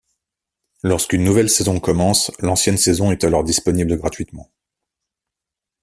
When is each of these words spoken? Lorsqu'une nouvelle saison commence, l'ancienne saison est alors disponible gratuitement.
Lorsqu'une 0.81 1.23
nouvelle 1.23 1.47
saison 1.51 1.79
commence, 1.79 2.31
l'ancienne 2.39 2.77
saison 2.79 3.11
est 3.11 3.23
alors 3.23 3.43
disponible 3.43 3.95
gratuitement. 3.97 4.49